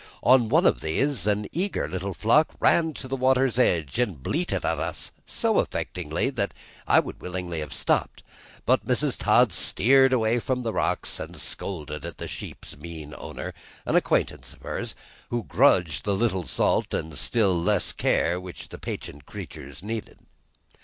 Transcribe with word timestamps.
On 0.23 0.49
one 0.49 0.65
of 0.65 0.81
these 0.81 1.27
an 1.27 1.45
eager 1.51 1.87
little 1.87 2.15
flock 2.15 2.55
ran 2.59 2.91
to 2.95 3.07
the 3.07 3.15
water's 3.15 3.59
edge 3.59 3.99
and 3.99 4.23
bleated 4.23 4.65
at 4.65 4.79
us 4.79 5.11
so 5.27 5.59
affectingly 5.63 6.31
that 6.33 6.55
I 6.87 6.99
would 6.99 7.21
willingly 7.21 7.59
have 7.59 7.71
stopped; 7.71 8.23
but 8.65 8.83
Mrs. 8.83 9.15
Todd 9.15 9.53
steered 9.53 10.11
away 10.11 10.39
from 10.39 10.63
the 10.63 10.73
rocks, 10.73 11.19
and 11.19 11.37
scolded 11.39 12.03
at 12.03 12.17
the 12.17 12.27
sheep's 12.27 12.75
mean 12.75 13.13
owner, 13.15 13.53
an 13.85 13.95
acquaintance 13.95 14.55
of 14.55 14.63
hers, 14.63 14.95
who 15.29 15.43
grudged 15.43 16.03
the 16.03 16.15
little 16.15 16.47
salt 16.47 16.95
and 16.95 17.15
still 17.15 17.53
less 17.55 17.91
care 17.91 18.39
which 18.39 18.69
the 18.69 18.79
patient 18.79 19.27
creatures 19.27 19.83
needed. 19.83 20.17